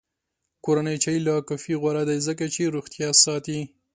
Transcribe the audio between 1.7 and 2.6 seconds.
غوره دی، ځکه